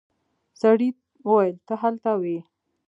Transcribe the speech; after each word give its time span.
سړي 0.61 0.89
وويل 1.27 1.55
ته 1.67 1.73
هلته 1.81 2.11
وې. 2.21 2.37